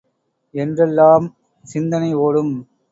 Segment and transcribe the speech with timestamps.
[0.53, 1.27] என்றெல்லாம்
[1.65, 2.55] சிந்தனை ஒடும்!